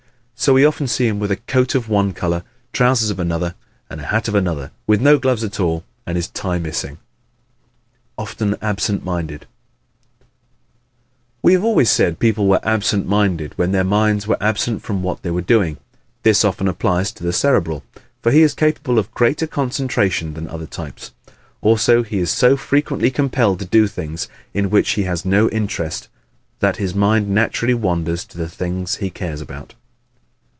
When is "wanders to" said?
27.75-28.39